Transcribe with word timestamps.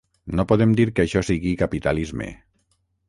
No 0.37 0.45
podem 0.51 0.71
dir 0.79 0.85
que 0.99 1.05
això 1.05 1.23
sigui 1.29 1.53
capitalisme. 1.63 2.31